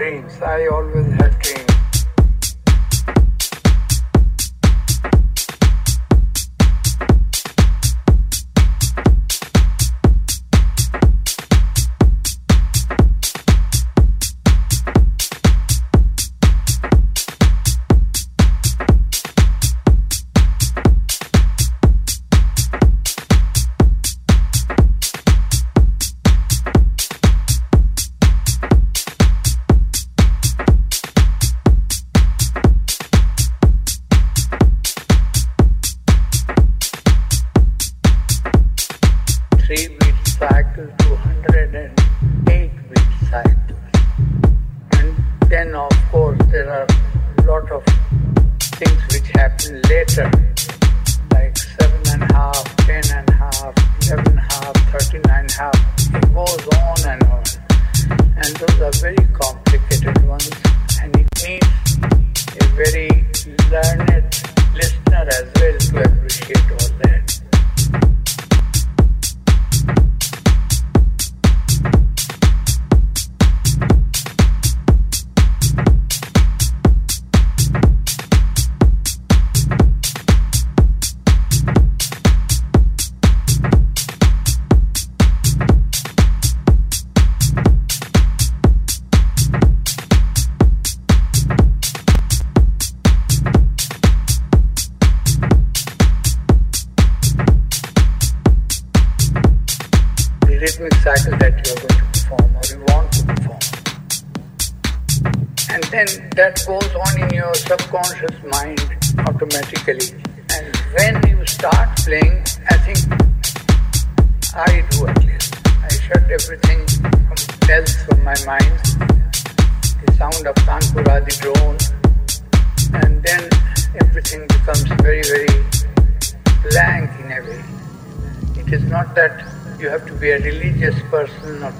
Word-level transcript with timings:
Dreams. 0.00 0.40
I 0.40 0.66
always 0.68 0.99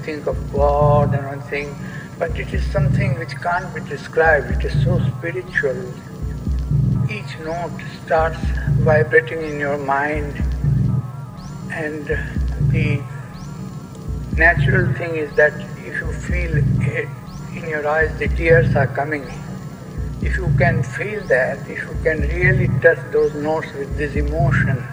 think 0.01 0.27
of 0.27 0.37
God 0.51 1.13
and 1.13 1.25
one 1.27 1.41
thing, 1.41 1.75
but 2.17 2.37
it 2.39 2.53
is 2.53 2.65
something 2.71 3.17
which 3.19 3.35
can't 3.41 3.73
be 3.73 3.81
described. 3.81 4.51
It 4.51 4.65
is 4.65 4.83
so 4.83 4.99
spiritual. 5.17 5.93
Each 7.09 7.37
note 7.39 7.79
starts 8.05 8.39
vibrating 8.79 9.41
in 9.41 9.59
your 9.59 9.77
mind, 9.77 10.41
and 11.71 12.05
the 12.71 13.01
natural 14.35 14.93
thing 14.93 15.15
is 15.15 15.33
that 15.35 15.53
if 15.85 15.99
you 15.99 16.11
feel 16.13 16.57
it 16.81 17.09
in 17.55 17.69
your 17.69 17.87
eyes, 17.87 18.17
the 18.17 18.27
tears 18.29 18.75
are 18.75 18.87
coming. 18.87 19.25
If 20.21 20.37
you 20.37 20.53
can 20.57 20.83
feel 20.83 21.21
that, 21.27 21.67
if 21.69 21.79
you 21.79 21.97
can 22.03 22.21
really 22.21 22.67
touch 22.79 22.99
those 23.11 23.33
notes 23.33 23.67
with 23.73 23.97
this 23.97 24.15
emotion, 24.15 24.83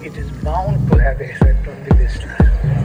it 0.00 0.16
is 0.16 0.30
bound 0.42 0.90
to 0.90 0.98
have 0.98 1.20
effect 1.20 1.66
on 1.66 1.84
the 1.84 1.94
listener. 1.94 2.81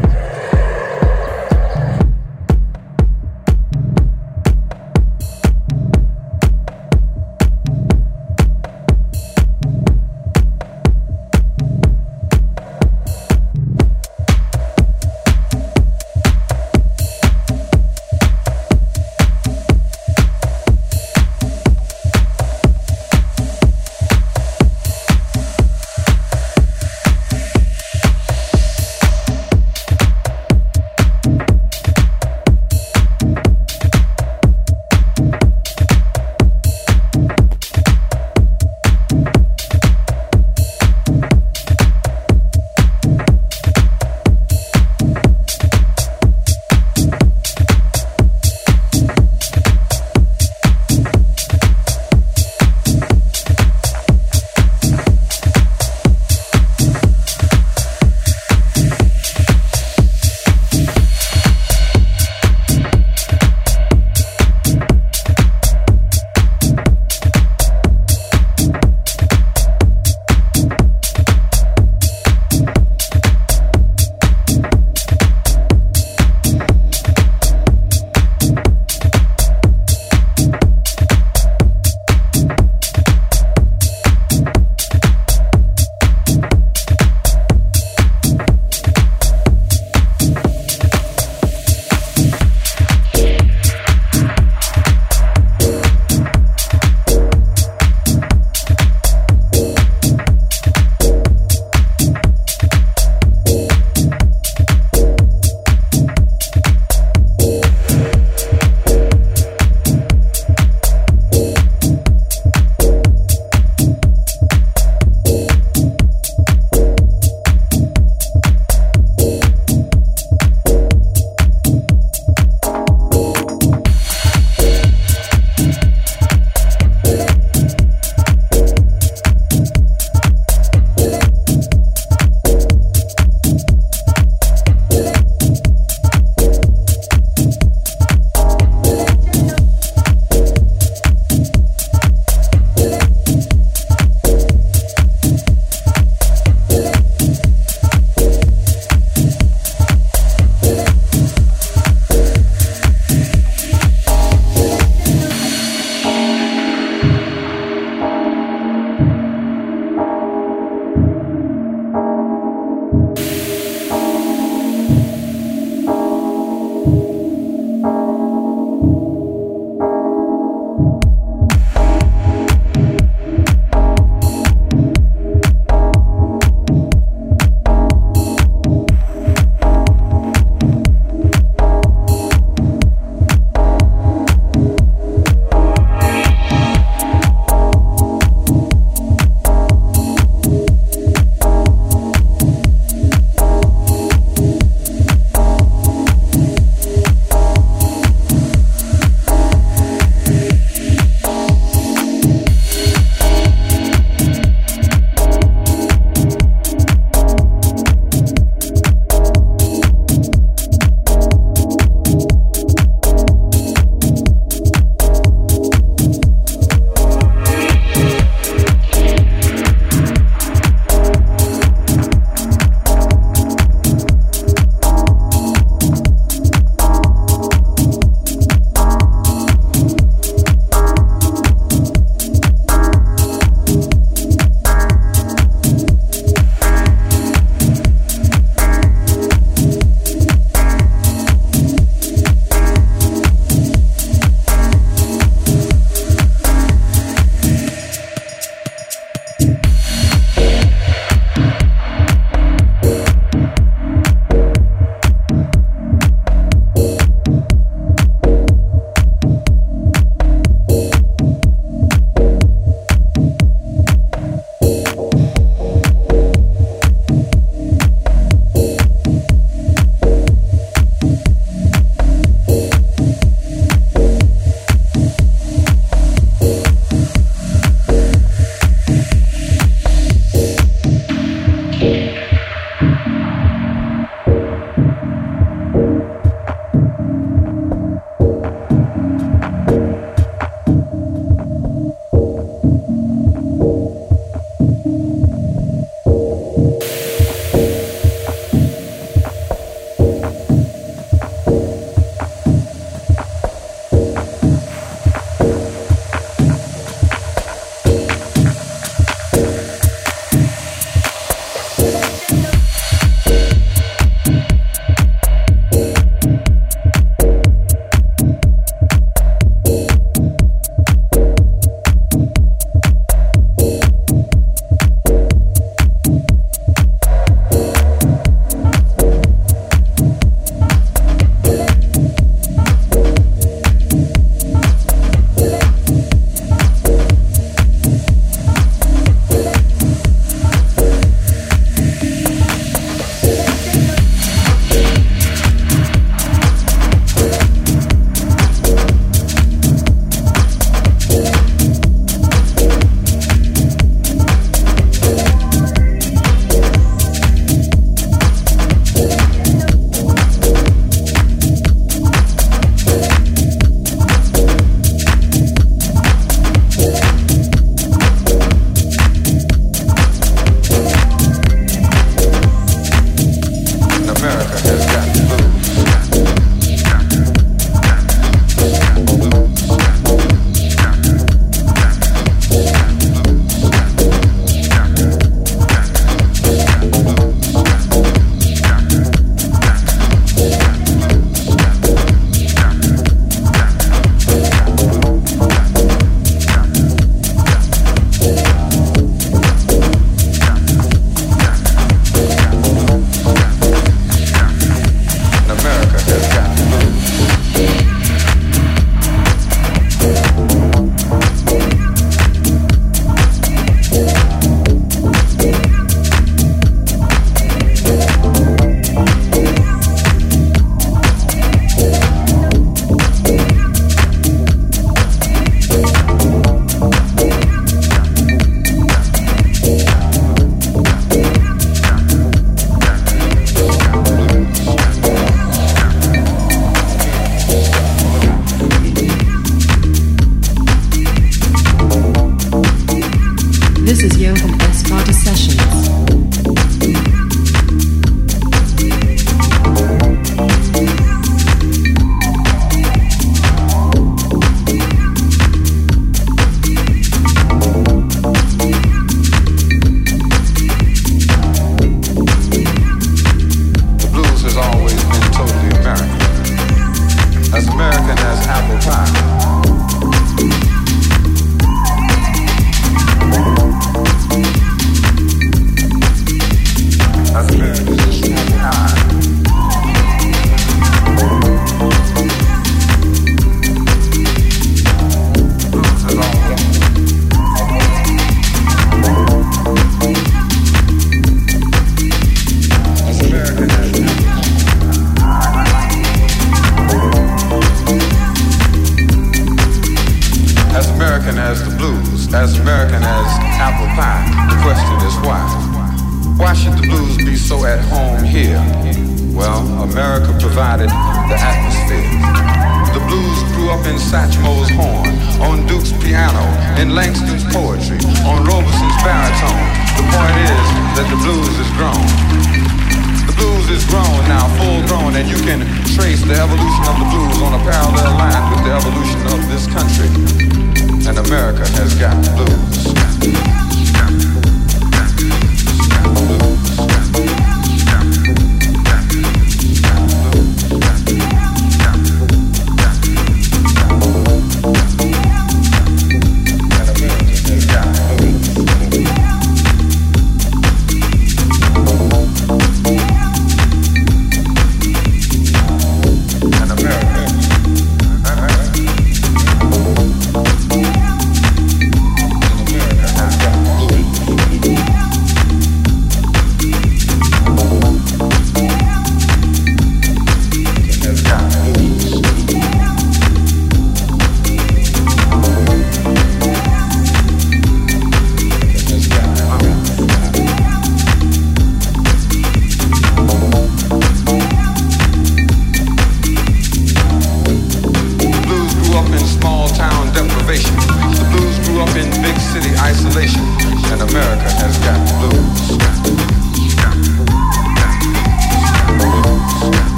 America. 468.46 469.27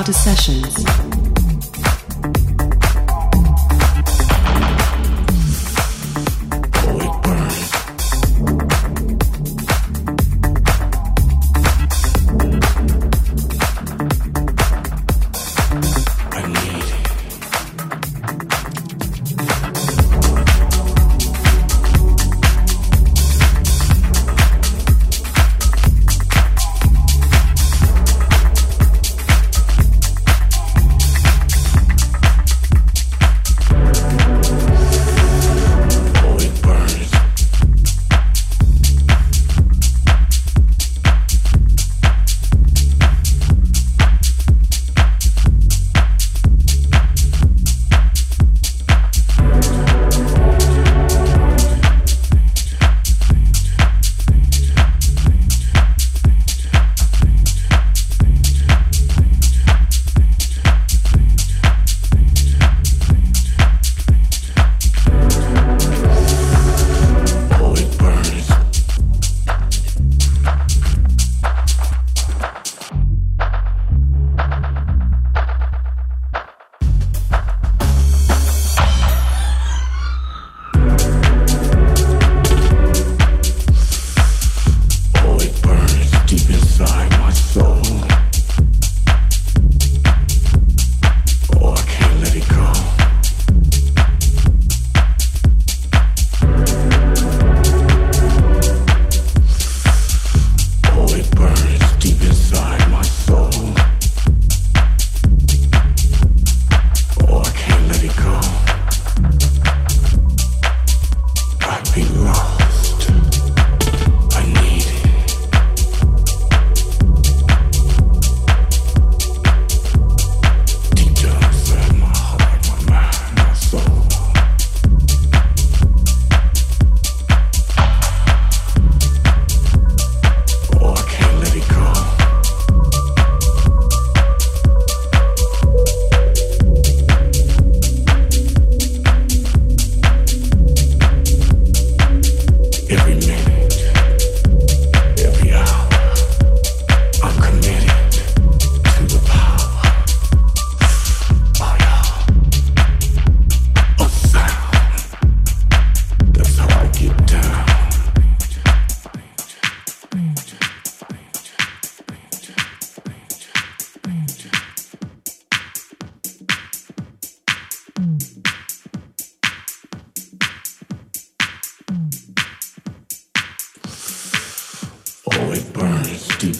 Vata 0.00 0.14
Sessions. 0.14 0.79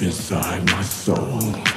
deep 0.01 0.07
inside 0.09 0.65
my 0.67 0.83
soul. 0.83 1.70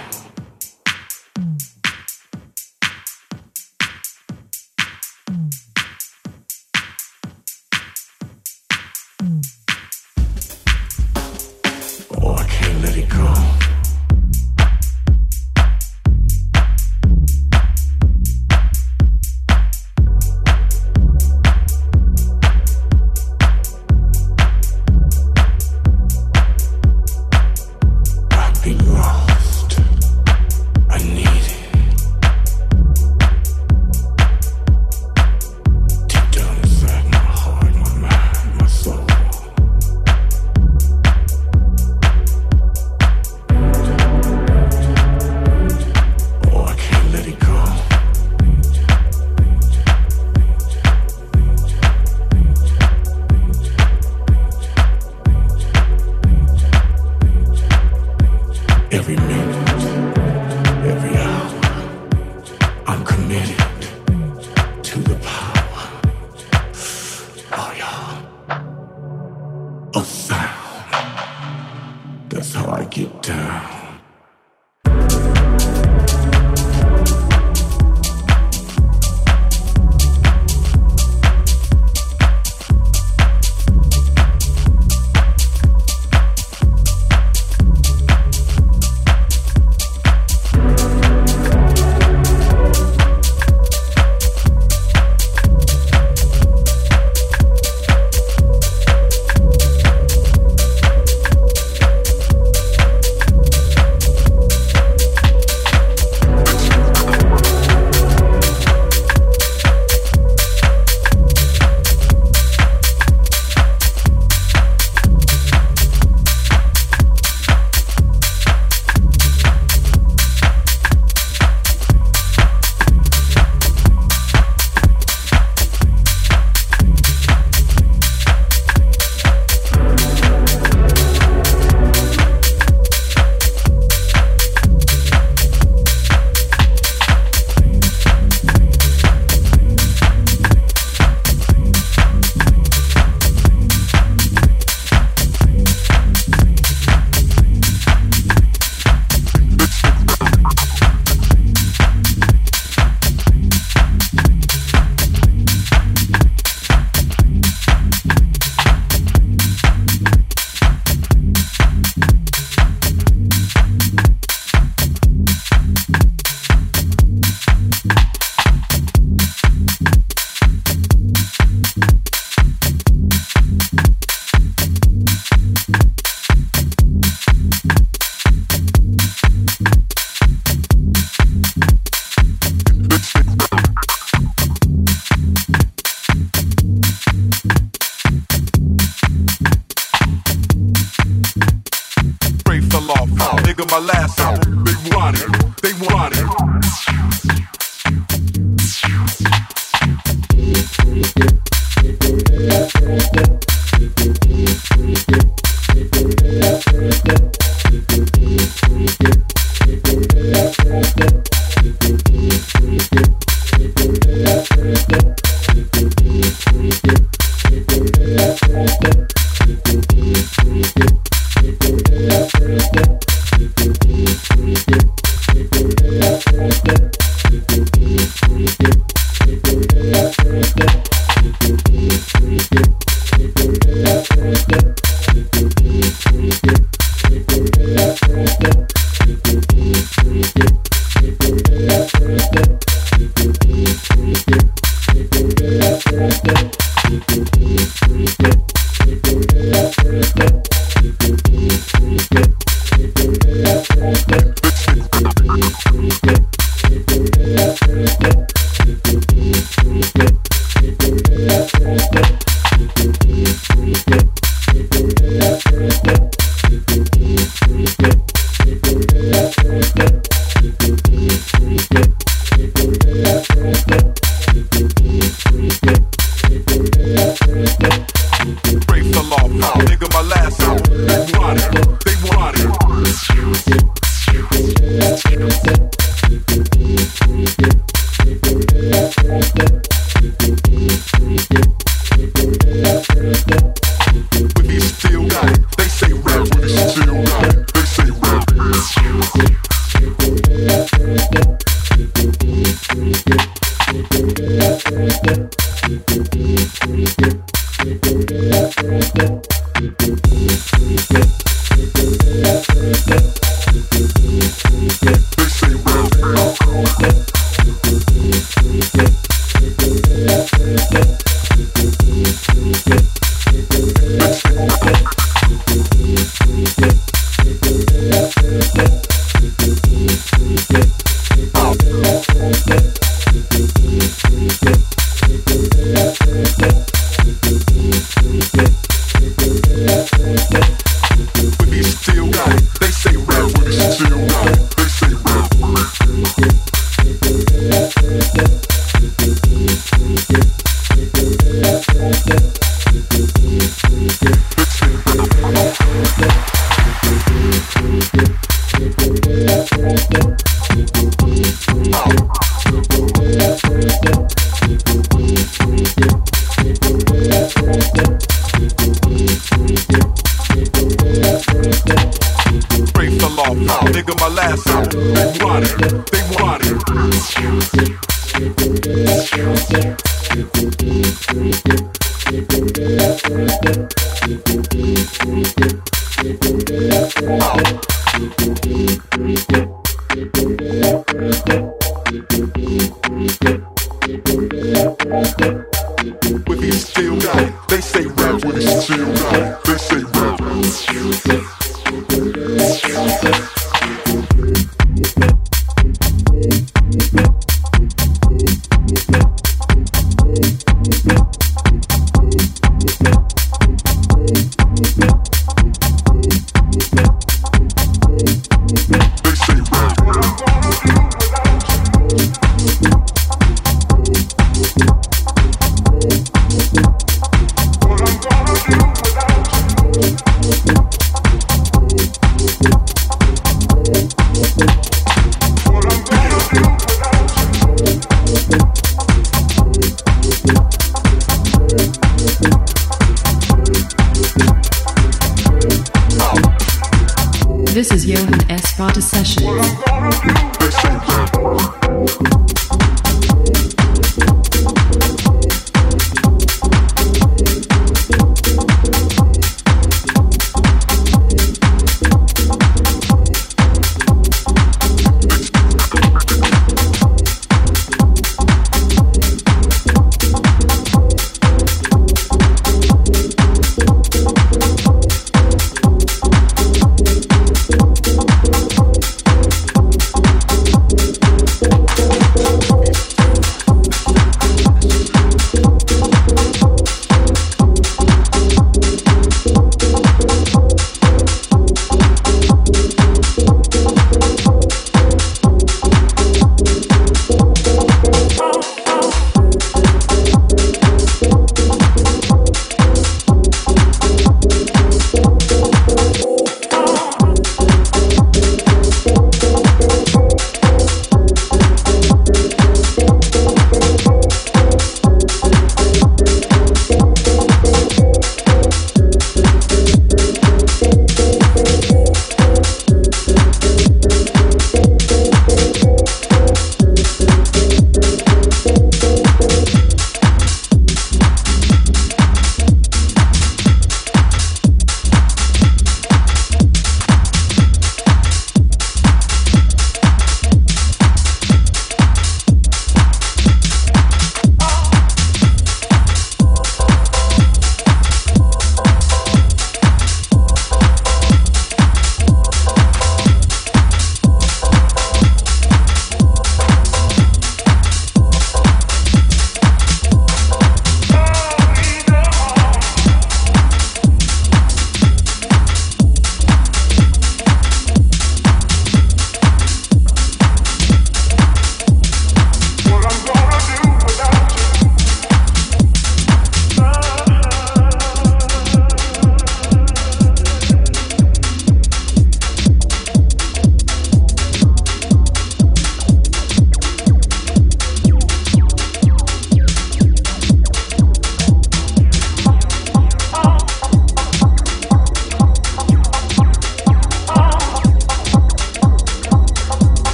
sessions. 448.94 449.64